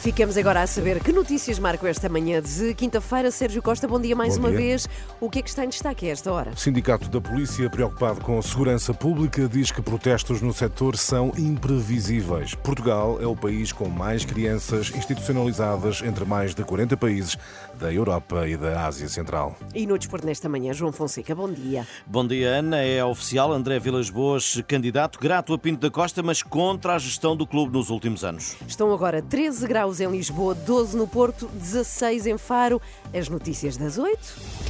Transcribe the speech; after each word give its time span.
Ficamos 0.00 0.36
agora 0.36 0.62
a 0.62 0.66
saber 0.66 1.00
que 1.02 1.12
notícias 1.12 1.58
marcam 1.58 1.88
esta 1.88 2.08
manhã 2.08 2.40
de 2.40 2.72
quinta-feira. 2.72 3.32
Sérgio 3.32 3.60
Costa, 3.60 3.88
bom 3.88 4.00
dia 4.00 4.14
mais 4.14 4.34
Bom 4.38 4.44
uma 4.44 4.48
dia. 4.50 4.58
vez. 4.58 4.88
O 5.20 5.28
que 5.28 5.40
é 5.40 5.42
que 5.42 5.48
está 5.48 5.64
em 5.64 5.68
destaque 5.68 6.08
a 6.08 6.12
esta 6.12 6.32
hora? 6.32 6.52
O 6.52 6.56
Sindicato 6.56 7.08
da 7.08 7.20
Polícia, 7.20 7.68
preocupado 7.68 8.20
com 8.20 8.38
a 8.38 8.42
segurança 8.42 8.94
pública, 8.94 9.48
diz 9.48 9.72
que 9.72 9.82
protestos 9.82 10.40
no 10.40 10.52
setor 10.54 10.96
são 10.96 11.32
imprevisíveis. 11.36 12.54
Portugal 12.54 13.18
é 13.20 13.26
o 13.26 13.34
país 13.34 13.72
com 13.72 13.88
mais 13.88 14.24
crianças 14.24 14.92
institucionalizadas 14.94 16.00
entre 16.02 16.24
mais 16.24 16.54
de 16.54 16.62
40 16.62 16.96
países 16.96 17.36
da 17.74 17.92
Europa 17.92 18.46
e 18.48 18.56
da 18.56 18.86
Ásia 18.86 19.08
Central. 19.08 19.56
E 19.74 19.84
no 19.84 19.98
desporto 19.98 20.26
nesta 20.26 20.48
manhã, 20.48 20.72
João 20.72 20.92
Fonseca, 20.92 21.34
bom 21.34 21.50
dia. 21.52 21.86
Bom 22.06 22.24
dia, 22.26 22.50
Ana. 22.50 22.82
É 22.82 23.04
oficial 23.04 23.52
André 23.52 23.80
Vilas 23.80 24.10
Boas, 24.10 24.62
candidato 24.68 25.18
grato 25.18 25.52
a 25.52 25.58
Pinto 25.58 25.80
da 25.80 25.90
Costa, 25.90 26.22
mas 26.22 26.40
contra 26.42 26.94
a 26.94 26.98
gestão 26.98 27.36
do 27.36 27.46
clube 27.46 27.72
nos 27.72 27.90
últimos 27.90 28.22
anos. 28.24 28.56
Estão 28.66 28.92
agora 28.92 29.20
13 29.20 29.66
graus 29.66 29.87
em 30.00 30.10
Lisboa, 30.10 30.54
12 30.54 30.96
no 30.96 31.08
Porto, 31.08 31.48
16 31.54 32.26
em 32.26 32.38
Faro. 32.38 32.80
As 33.12 33.28
notícias 33.28 33.76
das 33.76 33.98
8. 33.98 34.67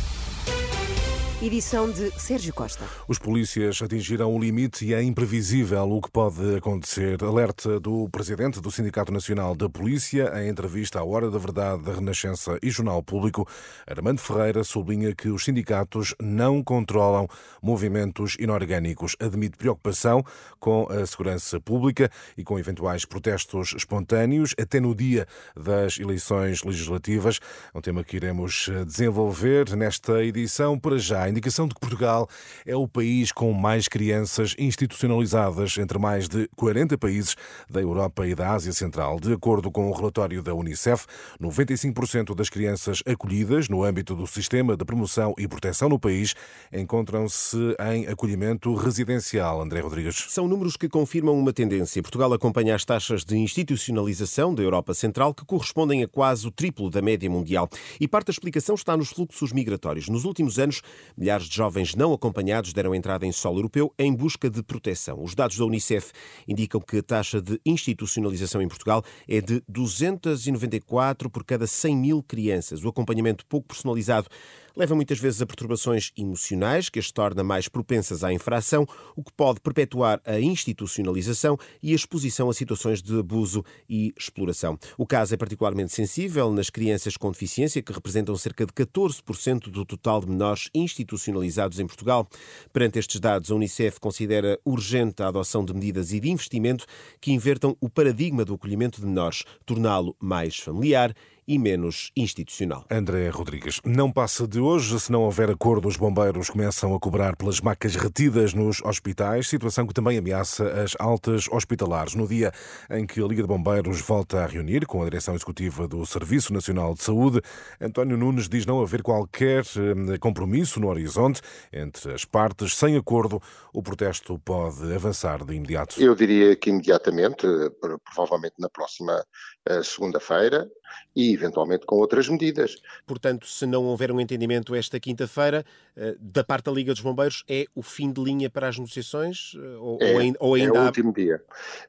Edição 1.40 1.88
de 1.88 2.10
Sérgio 2.20 2.52
Costa. 2.52 2.84
Os 3.06 3.16
polícias 3.16 3.80
atingiram 3.80 4.34
o 4.34 4.40
limite 4.40 4.84
e 4.84 4.92
é 4.92 5.00
imprevisível 5.00 5.88
o 5.88 6.02
que 6.02 6.10
pode 6.10 6.56
acontecer. 6.56 7.22
Alerta 7.22 7.78
do 7.78 8.08
presidente 8.08 8.60
do 8.60 8.72
Sindicato 8.72 9.12
Nacional 9.12 9.54
da 9.54 9.68
Polícia 9.68 10.32
em 10.42 10.48
entrevista 10.48 10.98
à 10.98 11.04
Hora 11.04 11.30
da 11.30 11.38
Verdade 11.38 11.84
da 11.84 11.92
Renascença 11.92 12.58
e 12.60 12.68
Jornal 12.70 13.00
Público. 13.04 13.48
Armando 13.86 14.20
Ferreira 14.20 14.64
sublinha 14.64 15.14
que 15.14 15.28
os 15.28 15.44
sindicatos 15.44 16.12
não 16.20 16.60
controlam 16.60 17.28
movimentos 17.62 18.36
inorgânicos. 18.40 19.14
Admite 19.20 19.56
preocupação 19.56 20.24
com 20.58 20.88
a 20.90 21.06
segurança 21.06 21.60
pública 21.60 22.10
e 22.36 22.42
com 22.42 22.58
eventuais 22.58 23.04
protestos 23.04 23.74
espontâneos 23.76 24.56
até 24.60 24.80
no 24.80 24.92
dia 24.92 25.24
das 25.56 26.00
eleições 26.00 26.64
legislativas. 26.64 27.38
É 27.72 27.78
um 27.78 27.80
tema 27.80 28.02
que 28.02 28.16
iremos 28.16 28.68
desenvolver 28.84 29.76
nesta 29.76 30.24
edição. 30.24 30.76
Para 30.76 30.98
já, 30.98 31.27
a 31.28 31.30
indicação 31.30 31.68
de 31.68 31.74
que 31.74 31.80
Portugal 31.80 32.28
é 32.66 32.74
o 32.74 32.88
país 32.88 33.30
com 33.30 33.52
mais 33.52 33.86
crianças 33.86 34.54
institucionalizadas 34.58 35.76
entre 35.78 35.98
mais 35.98 36.26
de 36.26 36.48
40 36.56 36.96
países 36.96 37.36
da 37.70 37.80
Europa 37.80 38.26
e 38.26 38.34
da 38.34 38.50
Ásia 38.50 38.72
Central. 38.72 39.20
De 39.20 39.32
acordo 39.32 39.70
com 39.70 39.88
o 39.88 39.92
relatório 39.92 40.42
da 40.42 40.54
Unicef, 40.54 41.06
95% 41.40 42.34
das 42.34 42.48
crianças 42.48 43.02
acolhidas 43.06 43.68
no 43.68 43.84
âmbito 43.84 44.14
do 44.14 44.26
sistema 44.26 44.76
de 44.76 44.84
promoção 44.84 45.34
e 45.38 45.46
proteção 45.46 45.88
no 45.88 45.98
país 45.98 46.34
encontram-se 46.72 47.76
em 47.92 48.06
acolhimento 48.06 48.74
residencial. 48.74 49.60
André 49.60 49.80
Rodrigues. 49.80 50.26
São 50.28 50.48
números 50.48 50.76
que 50.76 50.88
confirmam 50.88 51.38
uma 51.38 51.52
tendência. 51.52 52.02
Portugal 52.02 52.32
acompanha 52.32 52.74
as 52.74 52.84
taxas 52.84 53.24
de 53.24 53.36
institucionalização 53.36 54.54
da 54.54 54.62
Europa 54.62 54.94
Central, 54.94 55.34
que 55.34 55.44
correspondem 55.44 56.02
a 56.02 56.08
quase 56.08 56.46
o 56.46 56.50
triplo 56.50 56.88
da 56.88 57.02
média 57.02 57.28
mundial. 57.28 57.68
E 58.00 58.08
parte 58.08 58.28
da 58.28 58.32
explicação 58.32 58.74
está 58.74 58.96
nos 58.96 59.10
fluxos 59.10 59.52
migratórios. 59.52 60.08
Nos 60.08 60.24
últimos 60.24 60.58
anos, 60.58 60.80
milhares 61.18 61.48
de 61.48 61.56
jovens 61.56 61.94
não 61.94 62.12
acompanhados 62.12 62.72
deram 62.72 62.94
entrada 62.94 63.26
em 63.26 63.32
solo 63.32 63.58
europeu 63.58 63.92
em 63.98 64.14
busca 64.14 64.48
de 64.48 64.62
proteção. 64.62 65.22
Os 65.22 65.34
dados 65.34 65.58
da 65.58 65.64
Unicef 65.64 66.12
indicam 66.46 66.80
que 66.80 66.98
a 66.98 67.02
taxa 67.02 67.42
de 67.42 67.60
institucionalização 67.66 68.62
em 68.62 68.68
Portugal 68.68 69.02
é 69.26 69.40
de 69.40 69.62
294 69.68 71.28
por 71.28 71.44
cada 71.44 71.66
100 71.66 71.96
mil 71.96 72.22
crianças. 72.22 72.84
O 72.84 72.88
acompanhamento 72.88 73.44
pouco 73.46 73.68
personalizado 73.68 74.28
leva 74.76 74.94
muitas 74.94 75.18
vezes 75.18 75.42
a 75.42 75.46
perturbações 75.46 76.12
emocionais 76.16 76.88
que 76.88 76.98
as 76.98 77.10
torna 77.10 77.42
mais 77.42 77.68
propensas 77.68 78.24
à 78.24 78.32
infração, 78.32 78.86
o 79.16 79.22
que 79.22 79.32
pode 79.32 79.60
perpetuar 79.60 80.20
a 80.24 80.38
institucionalização 80.38 81.58
e 81.82 81.92
a 81.92 81.96
exposição 81.96 82.50
a 82.50 82.54
situações 82.54 83.02
de 83.02 83.18
abuso 83.18 83.64
e 83.88 84.12
exploração. 84.16 84.78
O 84.96 85.06
caso 85.06 85.34
é 85.34 85.36
particularmente 85.36 85.92
sensível 85.92 86.52
nas 86.52 86.70
crianças 86.70 87.16
com 87.16 87.30
deficiência, 87.30 87.82
que 87.82 87.92
representam 87.92 88.36
cerca 88.36 88.66
de 88.66 88.72
14% 88.72 89.70
do 89.70 89.84
total 89.84 90.20
de 90.20 90.28
menores 90.28 90.68
institucionalizados 90.74 91.78
em 91.78 91.86
Portugal. 91.86 92.28
Perante 92.72 92.98
estes 92.98 93.20
dados, 93.20 93.50
a 93.50 93.54
Unicef 93.54 93.98
considera 94.00 94.58
urgente 94.64 95.22
a 95.22 95.28
adoção 95.28 95.64
de 95.64 95.74
medidas 95.74 96.12
e 96.12 96.20
de 96.20 96.30
investimento 96.30 96.86
que 97.20 97.32
invertam 97.32 97.76
o 97.80 97.88
paradigma 97.88 98.44
do 98.44 98.54
acolhimento 98.54 99.00
de 99.00 99.06
menores, 99.06 99.44
torná-lo 99.64 100.16
mais 100.20 100.58
familiar 100.58 101.14
e 101.48 101.58
menos 101.58 102.12
institucional. 102.14 102.84
André 102.90 103.28
Rodrigues. 103.30 103.80
Não 103.84 104.12
passa 104.12 104.46
de 104.46 104.60
hoje. 104.60 105.00
Se 105.00 105.10
não 105.10 105.22
houver 105.22 105.50
acordo, 105.50 105.88
os 105.88 105.96
bombeiros 105.96 106.50
começam 106.50 106.94
a 106.94 107.00
cobrar 107.00 107.34
pelas 107.36 107.60
macas 107.60 107.96
retidas 107.96 108.52
nos 108.52 108.82
hospitais, 108.82 109.48
situação 109.48 109.86
que 109.86 109.94
também 109.94 110.18
ameaça 110.18 110.68
as 110.82 110.94
altas 110.98 111.48
hospitalares. 111.50 112.14
No 112.14 112.28
dia 112.28 112.52
em 112.90 113.06
que 113.06 113.22
a 113.22 113.26
Liga 113.26 113.40
de 113.40 113.48
Bombeiros 113.48 114.00
volta 114.02 114.44
a 114.44 114.46
reunir 114.46 114.86
com 114.86 115.00
a 115.00 115.04
direção 115.04 115.34
executiva 115.34 115.88
do 115.88 116.04
Serviço 116.04 116.52
Nacional 116.52 116.92
de 116.92 117.02
Saúde, 117.02 117.40
António 117.80 118.16
Nunes 118.18 118.48
diz 118.48 118.66
não 118.66 118.82
haver 118.82 119.02
qualquer 119.02 119.64
eh, 119.64 120.18
compromisso 120.18 120.78
no 120.78 120.88
horizonte 120.88 121.40
entre 121.72 122.12
as 122.12 122.26
partes. 122.26 122.76
Sem 122.76 122.96
acordo, 122.96 123.40
o 123.72 123.82
protesto 123.82 124.38
pode 124.40 124.92
avançar 124.94 125.44
de 125.44 125.54
imediato. 125.54 125.98
Eu 125.98 126.14
diria 126.14 126.54
que 126.56 126.68
imediatamente, 126.68 127.46
eh, 127.46 127.70
pro- 127.80 127.98
provavelmente 128.14 128.56
na 128.58 128.68
próxima 128.68 129.24
eh, 129.66 129.82
segunda-feira, 129.82 130.68
e 131.14 131.32
eventualmente 131.32 131.84
com 131.86 131.96
outras 131.96 132.28
medidas. 132.28 132.76
Portanto, 133.06 133.46
se 133.46 133.66
não 133.66 133.84
houver 133.86 134.10
um 134.12 134.20
entendimento 134.20 134.74
esta 134.74 134.98
quinta-feira, 135.00 135.64
eh, 135.96 136.16
da 136.20 136.44
parte 136.44 136.66
da 136.66 136.72
Liga 136.72 136.92
dos 136.92 137.02
Bombeiros, 137.02 137.44
é 137.48 137.64
o 137.74 137.82
fim 137.82 138.12
de 138.12 138.22
linha 138.22 138.48
para 138.50 138.68
as 138.68 138.76
negociações? 138.78 139.52
Eh, 139.56 139.76
Ou, 139.78 139.98
É, 140.00 140.32
ou 140.40 140.54
ainda, 140.54 140.68
é 140.76 140.80
o 140.80 140.82
há- 140.82 140.86
último 140.86 141.12
dia. 141.12 141.42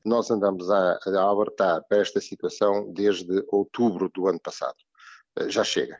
Nós 0.03 0.29
andamos 0.31 0.69
a, 0.69 0.99
a 1.05 1.19
alertar 1.21 1.83
para 1.87 1.99
esta 1.99 2.19
situação 2.21 2.91
desde 2.93 3.43
outubro 3.49 4.09
do 4.13 4.27
ano 4.27 4.39
passado. 4.39 4.77
Eh, 5.37 5.49
Já 5.49 5.63
chega. 5.63 5.97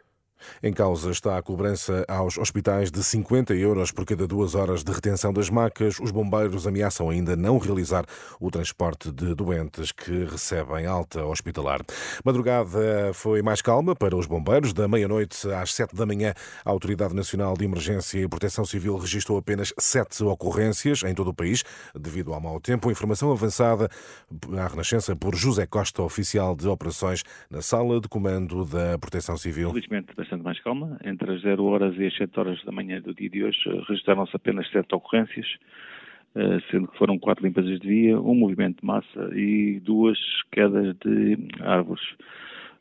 Em 0.62 0.74
causa 0.74 1.12
está 1.12 1.38
a 1.38 1.42
cobrança 1.42 2.06
aos 2.08 2.38
hospitais 2.38 2.92
de 2.92 3.04
50 3.04 3.54
euros 3.56 3.92
por 3.92 4.06
cada 4.06 4.28
duas 4.28 4.56
horas 4.56 4.84
de 4.84 4.92
retenção 4.92 5.34
das 5.34 5.50
macas. 5.50 6.00
Os 6.00 6.12
bombeiros 6.12 6.68
ameaçam 6.68 7.10
ainda 7.10 7.36
não 7.36 7.58
realizar 7.58 8.06
o 8.40 8.50
transporte 8.52 9.12
de 9.12 9.34
doentes 9.36 9.92
que 9.92 10.26
recebem 10.26 10.86
alta 10.86 11.26
hospitalar. 11.26 11.82
Madrugada 12.24 13.12
foi 13.14 13.42
mais 13.42 13.62
calma 13.62 13.96
para 13.96 14.16
os 14.16 14.26
bombeiros. 14.26 14.74
Da 14.74 14.88
meia-noite 14.88 15.50
às 15.52 15.74
sete 15.74 15.96
da 15.96 16.06
manhã, 16.06 16.34
a 16.64 16.70
Autoridade 16.70 17.16
Nacional 17.16 17.56
de 17.56 17.66
Emergência 17.66 18.20
e 18.20 18.28
Proteção 18.28 18.66
Civil 18.66 18.98
registrou 18.98 19.38
apenas 19.38 19.74
sete 19.78 20.24
ocorrências 20.24 21.04
em 21.04 21.14
todo 21.14 21.30
o 21.30 21.34
país, 21.34 21.64
devido 21.96 22.34
ao 22.34 22.42
mau 22.42 22.60
tempo. 22.60 22.92
Informação 22.92 23.32
avançada 23.32 23.90
à 24.58 24.68
Renascença 24.68 25.16
por 25.16 25.36
José 25.36 25.66
Costa, 25.66 26.02
oficial 26.02 26.56
de 26.56 26.68
operações 26.68 27.24
na 27.50 27.62
sala 27.62 28.00
de 28.00 28.08
comando 28.08 28.66
da 28.66 28.98
Proteção 28.98 29.38
Civil. 29.38 29.70
Felizmente 29.70 30.14
bastante 30.30 30.44
mais 30.44 30.60
calma. 30.60 31.00
Entre 31.04 31.32
as 31.32 31.42
0 31.42 31.64
horas 31.66 31.98
e 31.98 32.06
as 32.06 32.16
7 32.16 32.40
horas 32.40 32.64
da 32.64 32.72
manhã 32.72 33.02
do 33.02 33.14
dia 33.14 33.30
de 33.30 33.44
hoje 33.44 33.58
eh, 33.66 33.82
registraram-se 33.88 34.36
apenas 34.36 34.70
7 34.70 34.94
ocorrências, 34.94 35.48
eh, 36.36 36.60
sendo 36.70 36.88
que 36.88 36.98
foram 36.98 37.18
4 37.18 37.44
limpezas 37.44 37.80
de 37.80 37.88
via, 37.88 38.20
um 38.20 38.36
movimento 38.36 38.82
de 38.82 38.86
massa 38.86 39.30
e 39.34 39.80
duas 39.80 40.20
quedas 40.52 40.96
de 40.98 41.38
árvores. 41.62 42.04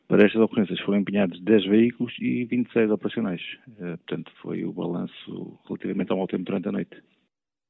Para 0.07 0.25
estas 0.25 0.41
ocorrências 0.41 0.79
foram 0.81 0.99
empenhados 0.99 1.39
10 1.41 1.65
veículos 1.65 2.13
e 2.19 2.45
26 2.45 2.91
operacionais. 2.91 3.41
Eh, 3.79 3.97
Portanto, 3.97 4.31
foi 4.41 4.63
o 4.63 4.71
balanço 4.71 5.59
relativamente 5.67 6.11
ao 6.11 6.17
mau 6.17 6.27
tempo 6.27 6.43
durante 6.43 6.67
a 6.67 6.71
noite. 6.71 7.01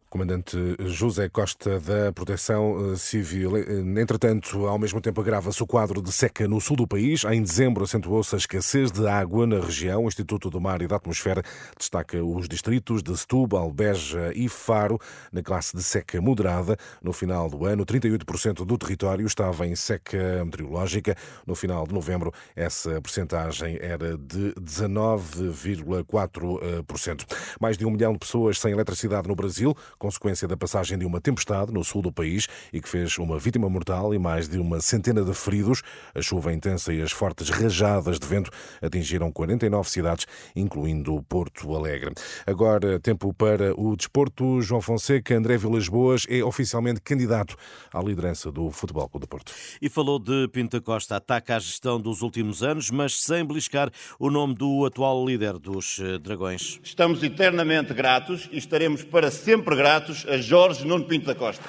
Comandante 0.09 0.57
José 0.87 1.29
Costa 1.29 1.79
da 1.79 2.11
Proteção 2.11 2.93
eh, 2.93 2.95
Civil. 2.95 3.55
Eh, 3.57 4.01
Entretanto, 4.01 4.65
ao 4.65 4.79
mesmo 4.79 4.99
tempo 4.99 5.21
agrava-se 5.21 5.61
o 5.61 5.67
quadro 5.67 6.01
de 6.01 6.11
seca 6.11 6.47
no 6.47 6.59
sul 6.59 6.75
do 6.75 6.87
país. 6.87 7.23
Em 7.25 7.43
dezembro 7.43 7.83
acentuou-se 7.83 8.33
a 8.33 8.39
escassez 8.39 8.91
de 8.91 9.07
água 9.07 9.45
na 9.45 9.59
região. 9.59 10.05
O 10.05 10.07
Instituto 10.07 10.49
do 10.49 10.59
Mar 10.59 10.81
e 10.81 10.87
da 10.87 10.95
Atmosfera 10.95 11.43
destaca 11.77 12.23
os 12.23 12.49
distritos 12.49 13.03
de 13.03 13.15
Setúbal, 13.15 13.71
Beja 13.71 14.31
e 14.33 14.49
Faro 14.49 14.99
na 15.31 15.43
classe 15.43 15.77
de 15.77 15.83
seca 15.83 16.19
moderada. 16.19 16.75
No 17.03 17.13
final 17.13 17.47
do 17.47 17.63
ano, 17.65 17.85
38% 17.85 18.65
do 18.65 18.77
território 18.79 19.27
estava 19.27 19.67
em 19.67 19.75
seca 19.75 20.43
meteorológica. 20.43 21.15
No 21.45 21.53
final 21.53 21.85
de 21.85 21.93
novembro, 21.93 22.33
essa 22.55 22.99
percentagem 22.99 23.77
era 23.79 24.17
de 24.17 24.55
19,4%. 24.59 27.25
Mais 27.61 27.77
de 27.77 27.85
um 27.85 27.91
milhão 27.91 28.13
de 28.13 28.19
pessoas 28.19 28.59
sem 28.59 28.71
eletricidade 28.71 29.27
no 29.27 29.35
Brasil 29.35 29.77
consequência 29.99 30.47
da 30.47 30.55
passagem 30.55 30.97
de 30.97 31.05
uma 31.05 31.19
tempestade 31.19 31.73
no 31.73 31.83
sul 31.83 32.01
do 32.01 32.11
país 32.11 32.47
e 32.71 32.81
que 32.81 32.87
fez 32.87 33.17
uma 33.17 33.37
vítima 33.37 33.69
mortal 33.69 34.13
e 34.15 34.17
mais 34.17 34.47
de 34.47 34.57
uma 34.57 34.79
centena 34.79 35.21
de 35.21 35.33
feridos. 35.33 35.83
A 36.15 36.21
chuva 36.21 36.53
intensa 36.53 36.93
e 36.93 37.01
as 37.01 37.11
fortes 37.11 37.49
rajadas 37.49 38.17
de 38.17 38.25
vento 38.25 38.49
atingiram 38.81 39.31
49 39.31 39.89
cidades, 39.89 40.25
incluindo 40.55 41.21
Porto 41.23 41.75
Alegre. 41.75 42.13
Agora, 42.47 42.99
tempo 42.99 43.33
para 43.33 43.73
o 43.79 43.95
desporto. 43.95 44.61
João 44.61 44.81
Fonseca, 44.81 45.35
André 45.35 45.57
Vilas 45.57 45.89
Boas 45.89 46.25
é 46.29 46.41
oficialmente 46.43 47.01
candidato 47.01 47.55
à 47.93 48.01
liderança 48.01 48.49
do 48.51 48.71
Futebol 48.71 49.09
Clube 49.09 49.25
do 49.25 49.29
Porto. 49.29 49.51
E 49.81 49.89
falou 49.89 50.17
de 50.17 50.47
Pinta 50.47 50.79
Costa, 50.79 51.17
ataca 51.17 51.57
a 51.57 51.59
gestão 51.59 51.99
dos 51.99 52.21
últimos 52.21 52.63
anos, 52.63 52.89
mas 52.89 53.21
sem 53.21 53.45
beliscar 53.45 53.91
o 54.17 54.31
nome 54.31 54.55
do 54.55 54.85
atual 54.85 55.25
líder 55.25 55.59
dos 55.59 55.99
eh, 55.99 56.17
Dragões. 56.17 56.79
Estamos 56.81 57.21
eternamente 57.21 57.93
gratos 57.93 58.47
e 58.49 58.57
estaremos 58.57 59.03
para 59.03 59.29
sempre 59.29 59.75
gratos 59.75 59.88
a 59.97 60.37
Jorge 60.37 60.85
Nuno 60.85 61.05
Pinto 61.05 61.25
da 61.25 61.33
Costa. 61.33 61.63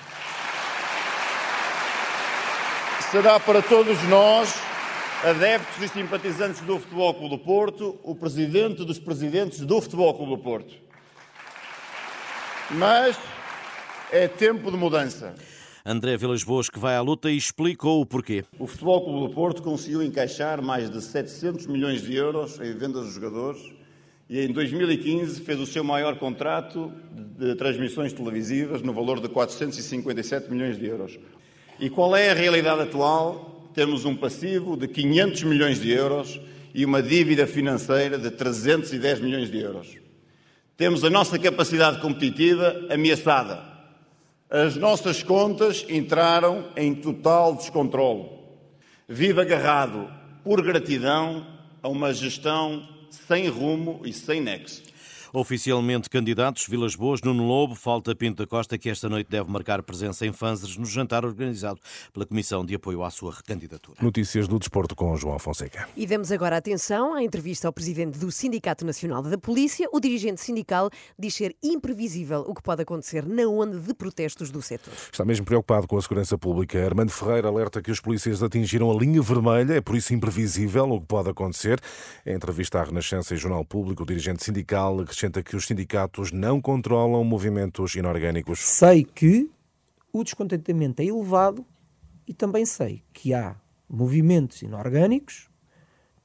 Será 3.11 3.41
para 3.41 3.63
todos 3.63 4.01
nós, 4.05 4.55
adeptos 5.25 5.83
e 5.83 5.89
simpatizantes 5.89 6.61
do 6.61 6.79
Futebol 6.79 7.15
Clube 7.15 7.37
do 7.37 7.39
Porto, 7.39 7.99
o 8.03 8.15
presidente 8.15 8.85
dos 8.85 8.99
presidentes 8.99 9.61
do 9.61 9.81
Futebol 9.81 10.13
Clube 10.15 10.37
do 10.37 10.39
Porto. 10.39 10.75
Mas 12.73 13.19
é 14.13 14.29
tempo 14.29 14.71
de 14.71 14.77
mudança. 14.77 15.35
André 15.85 16.17
Vilas 16.17 16.45
Boas 16.45 16.69
que 16.69 16.79
vai 16.79 16.95
à 16.95 17.01
luta 17.01 17.31
e 17.31 17.37
explicou 17.37 18.03
o 18.03 18.07
porquê. 18.07 18.45
O 18.59 18.67
Futebol 18.67 19.03
Clube 19.03 19.29
do 19.29 19.35
Porto 19.35 19.63
conseguiu 19.63 20.03
encaixar 20.03 20.63
mais 20.63 20.91
de 20.91 21.01
700 21.01 21.67
milhões 21.67 22.03
de 22.03 22.15
euros 22.15 22.61
em 22.61 22.73
vendas 22.77 23.07
de 23.07 23.15
jogadores 23.15 23.81
e 24.29 24.41
em 24.41 24.53
2015 24.53 25.41
fez 25.41 25.59
o 25.59 25.67
seu 25.67 25.83
maior 25.83 26.17
contrato 26.17 26.93
de 27.41 27.55
transmissões 27.55 28.13
televisivas 28.13 28.83
no 28.83 28.93
valor 28.93 29.19
de 29.19 29.27
457 29.27 30.51
milhões 30.53 30.79
de 30.79 30.85
euros. 30.85 31.19
E 31.79 31.89
qual 31.89 32.15
é 32.15 32.31
a 32.31 32.35
realidade 32.35 32.83
atual? 32.83 33.71
Temos 33.73 34.05
um 34.05 34.15
passivo 34.15 34.77
de 34.77 34.87
500 34.87 35.45
milhões 35.45 35.81
de 35.81 35.91
euros 35.91 36.39
e 36.75 36.85
uma 36.85 37.03
dívida 37.03 37.47
financeira 37.47 38.19
de 38.19 38.31
310 38.31 39.21
milhões 39.21 39.51
de 39.51 39.59
euros. 39.59 39.97
Temos 40.77 41.03
a 41.03 41.09
nossa 41.09 41.39
capacidade 41.39 41.99
competitiva 42.03 42.87
ameaçada. 42.91 43.63
As 44.51 44.77
nossas 44.77 45.23
contas 45.23 45.87
entraram 45.89 46.67
em 46.77 46.95
total 46.95 47.55
descontrole. 47.57 48.29
Vivo 49.09 49.41
agarrado 49.41 50.11
por 50.45 50.61
gratidão 50.61 51.47
a 51.83 51.89
uma 51.89 52.13
gestão 52.13 52.87
sem 53.11 53.49
rumo 53.49 54.03
e 54.05 54.13
sem 54.13 54.43
nexo. 54.43 54.90
Oficialmente 55.33 56.11
candidatos, 56.11 56.67
Vilas 56.67 56.97
Boas, 56.97 57.21
Nuno 57.23 57.47
Lobo, 57.47 57.77
falta 57.77 58.17
Pinto 58.17 58.43
da 58.43 58.49
Costa, 58.49 58.77
que 58.77 58.91
esta 58.91 59.09
noite 59.09 59.31
deve 59.31 59.49
marcar 59.49 59.81
presença 59.81 60.27
em 60.27 60.33
Fanzers 60.33 60.77
no 60.77 60.85
jantar 60.85 61.25
organizado 61.25 61.79
pela 62.13 62.27
Comissão 62.27 62.67
de 62.67 62.75
Apoio 62.75 63.05
à 63.05 63.11
sua 63.11 63.33
recandidatura. 63.33 63.97
Notícias 64.03 64.49
do 64.49 64.59
desporto 64.59 64.97
com 64.97 65.17
João 65.17 65.39
Fonseca. 65.39 65.89
E 65.97 66.05
damos 66.05 66.33
agora 66.33 66.57
atenção 66.57 67.15
à 67.15 67.23
entrevista 67.23 67.69
ao 67.69 67.73
presidente 67.73 68.19
do 68.19 68.33
Sindicato 68.33 68.85
Nacional 68.85 69.23
da 69.23 69.39
Polícia. 69.39 69.89
O 69.93 70.01
dirigente 70.01 70.41
sindical 70.41 70.91
diz 71.17 71.35
ser 71.35 71.55
imprevisível 71.63 72.45
o 72.49 72.53
que 72.53 72.63
pode 72.63 72.83
acontecer 72.83 73.25
na 73.25 73.47
onda 73.47 73.79
de 73.79 73.95
protestos 73.95 74.51
do 74.51 74.61
setor. 74.61 74.93
Está 75.13 75.25
mesmo 75.25 75.47
preocupado 75.47 75.87
com 75.87 75.97
a 75.97 76.03
segurança 76.03 76.37
pública. 76.37 76.85
Armando 76.85 77.13
Ferreira 77.13 77.47
alerta 77.47 77.81
que 77.81 77.93
os 77.93 78.01
polícias 78.01 78.43
atingiram 78.43 78.91
a 78.91 78.95
linha 78.95 79.23
vermelha, 79.23 79.75
é 79.75 79.81
por 79.81 79.95
isso 79.95 80.13
imprevisível 80.13 80.91
o 80.91 81.01
que 81.01 81.07
pode 81.07 81.31
acontecer. 81.31 81.79
Em 82.27 82.35
entrevista 82.35 82.81
à 82.81 82.85
Renascença 82.85 83.33
e 83.33 83.37
Jornal 83.37 83.65
Público, 83.65 84.03
o 84.03 84.07
dirigente 84.07 84.43
sindical 84.43 85.01
acrescenta 85.21 85.43
que 85.43 85.55
os 85.55 85.67
sindicatos 85.67 86.33
não 86.33 86.61
controlam 86.61 87.23
movimentos 87.23 87.95
inorgânicos. 87.95 88.61
Sei 88.61 89.05
que 89.05 89.51
o 90.13 90.25
descontentamento 90.25 91.03
é 91.03 91.07
elevado 91.07 91.65
e 92.27 92.33
também 92.33 92.65
sei 92.65 93.03
que 93.13 93.35
há 93.35 93.57
movimentos 93.89 94.63
inorgânicos 94.63 95.51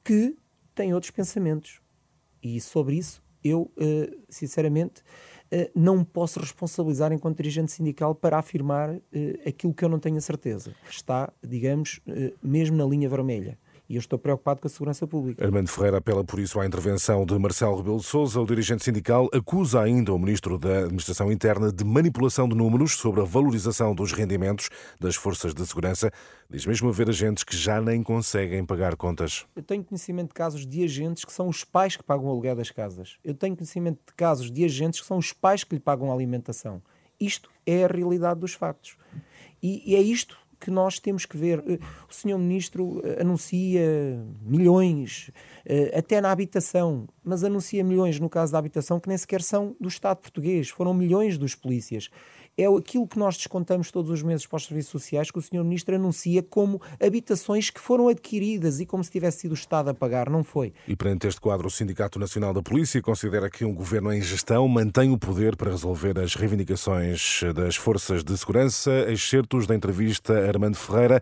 que 0.02 0.36
têm 0.74 0.94
outros 0.94 1.10
pensamentos. 1.10 1.80
E 2.42 2.58
sobre 2.60 2.96
isso 2.96 3.22
eu, 3.44 3.70
eh, 3.76 4.16
sinceramente, 4.30 5.02
eh, 5.50 5.70
não 5.74 6.02
posso 6.02 6.40
responsabilizar 6.40 7.12
enquanto 7.12 7.36
dirigente 7.36 7.72
sindical 7.72 8.14
para 8.14 8.38
afirmar 8.38 8.96
eh, 9.12 9.40
aquilo 9.46 9.74
que 9.74 9.84
eu 9.84 9.88
não 9.88 9.98
tenho 9.98 10.16
a 10.16 10.20
certeza. 10.22 10.74
Está, 10.88 11.30
digamos, 11.42 12.00
mesmo 12.42 12.76
na 12.76 12.86
linha 12.86 13.08
vermelha 13.08 13.58
e 13.88 13.94
eu 13.96 14.00
estou 14.00 14.18
preocupado 14.18 14.60
com 14.60 14.66
a 14.66 14.70
segurança 14.70 15.06
pública. 15.06 15.44
Armando 15.44 15.68
Ferreira 15.68 15.98
apela 15.98 16.24
por 16.24 16.40
isso 16.40 16.58
à 16.58 16.66
intervenção 16.66 17.24
de 17.24 17.38
Marcelo 17.38 17.76
Rebelo 17.76 17.98
de 17.98 18.04
Sousa. 18.04 18.40
O 18.40 18.46
dirigente 18.46 18.84
sindical 18.84 19.28
acusa 19.32 19.80
ainda 19.80 20.12
o 20.12 20.18
ministro 20.18 20.58
da 20.58 20.80
Administração 20.80 21.30
Interna 21.30 21.72
de 21.72 21.84
manipulação 21.84 22.48
de 22.48 22.56
números 22.56 22.96
sobre 22.96 23.20
a 23.20 23.24
valorização 23.24 23.94
dos 23.94 24.12
rendimentos 24.12 24.68
das 25.00 25.14
forças 25.14 25.54
de 25.54 25.64
segurança. 25.66 26.10
Diz 26.50 26.66
mesmo 26.66 26.88
haver 26.88 27.08
agentes 27.08 27.44
que 27.44 27.56
já 27.56 27.80
nem 27.80 28.02
conseguem 28.02 28.64
pagar 28.64 28.96
contas. 28.96 29.46
Eu 29.54 29.62
tenho 29.62 29.84
conhecimento 29.84 30.28
de 30.28 30.34
casos 30.34 30.66
de 30.66 30.82
agentes 30.82 31.24
que 31.24 31.32
são 31.32 31.48
os 31.48 31.64
pais 31.64 31.96
que 31.96 32.02
pagam 32.02 32.26
o 32.26 32.30
aluguel 32.30 32.56
das 32.56 32.70
casas. 32.70 33.16
Eu 33.24 33.34
tenho 33.34 33.56
conhecimento 33.56 34.00
de 34.06 34.14
casos 34.14 34.50
de 34.50 34.64
agentes 34.64 35.00
que 35.00 35.06
são 35.06 35.18
os 35.18 35.32
pais 35.32 35.64
que 35.64 35.74
lhe 35.74 35.80
pagam 35.80 36.10
a 36.10 36.14
alimentação. 36.14 36.82
Isto 37.20 37.50
é 37.64 37.84
a 37.84 37.88
realidade 37.88 38.40
dos 38.40 38.52
factos. 38.52 38.96
E, 39.62 39.82
e 39.92 39.96
é 39.96 40.00
isto 40.00 40.38
que 40.58 40.70
nós 40.70 40.98
temos 40.98 41.26
que 41.26 41.36
ver. 41.36 41.62
Eh, 41.66 41.78
o 42.08 42.14
senhor 42.14 42.38
ministro 42.38 43.00
eh, 43.04 43.20
anuncia 43.20 43.82
milhões, 44.42 45.30
eh, 45.64 45.92
até 45.96 46.20
na 46.20 46.30
habitação, 46.30 47.06
mas 47.22 47.44
anuncia 47.44 47.84
milhões 47.84 48.18
no 48.18 48.28
caso 48.28 48.52
da 48.52 48.58
habitação 48.58 48.98
que 48.98 49.08
nem 49.08 49.18
sequer 49.18 49.42
são 49.42 49.76
do 49.80 49.88
Estado 49.88 50.18
português, 50.18 50.68
foram 50.68 50.94
milhões 50.94 51.38
dos 51.38 51.54
polícias 51.54 52.10
é 52.56 52.66
aquilo 52.66 53.06
que 53.06 53.18
nós 53.18 53.36
descontamos 53.36 53.90
todos 53.90 54.10
os 54.10 54.22
meses 54.22 54.46
para 54.46 54.56
os 54.56 54.64
serviços 54.64 54.90
sociais 54.90 55.30
que 55.30 55.38
o 55.38 55.42
Sr. 55.42 55.62
Ministro 55.62 55.94
anuncia 55.94 56.42
como 56.42 56.80
habitações 57.00 57.68
que 57.68 57.80
foram 57.80 58.08
adquiridas 58.08 58.80
e 58.80 58.86
como 58.86 59.04
se 59.04 59.10
tivesse 59.10 59.40
sido 59.40 59.50
o 59.52 59.54
Estado 59.54 59.90
a 59.90 59.94
pagar. 59.94 60.30
Não 60.30 60.42
foi. 60.42 60.72
E 60.88 60.96
perante 60.96 61.26
este 61.26 61.40
quadro, 61.40 61.66
o 61.66 61.70
Sindicato 61.70 62.18
Nacional 62.18 62.54
da 62.54 62.62
Polícia 62.62 63.02
considera 63.02 63.50
que 63.50 63.64
um 63.64 63.74
governo 63.74 64.12
em 64.12 64.22
gestão 64.22 64.66
mantém 64.66 65.12
o 65.12 65.18
poder 65.18 65.56
para 65.56 65.70
resolver 65.70 66.18
as 66.18 66.34
reivindicações 66.34 67.42
das 67.54 67.76
forças 67.76 68.24
de 68.24 68.36
segurança. 68.36 68.90
Excertos 69.10 69.66
da 69.66 69.74
entrevista 69.74 70.32
a 70.32 70.48
Armando 70.48 70.76
Ferreira 70.76 71.20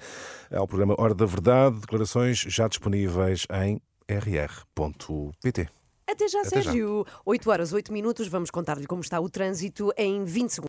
ao 0.53 0.69
programa 0.69 0.95
Hora 0.99 1.15
da 1.15 1.27
Verdade. 1.27 1.81
Declarações 1.81 2.39
já 2.39 2.69
disponíveis 2.69 3.47
em 3.51 3.81
rr.pt. 4.09 5.69
Até 6.07 6.29
já, 6.29 6.41
Até 6.41 6.63
Sérgio. 6.63 7.05
Já. 7.07 7.21
8 7.25 7.51
horas, 7.51 7.73
8 7.73 7.93
minutos. 7.93 8.29
Vamos 8.29 8.51
contar-lhe 8.51 8.87
como 8.87 9.01
está 9.01 9.19
o 9.19 9.29
trânsito 9.29 9.91
em 9.97 10.25
20 10.25 10.51
segundos. 10.51 10.55